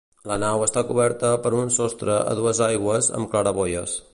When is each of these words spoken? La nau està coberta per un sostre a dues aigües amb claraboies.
La 0.29 0.35
nau 0.43 0.63
està 0.67 0.81
coberta 0.91 1.29
per 1.43 1.51
un 1.59 1.69
sostre 1.77 2.15
a 2.33 2.35
dues 2.41 2.65
aigües 2.69 3.11
amb 3.19 3.31
claraboies. 3.35 3.99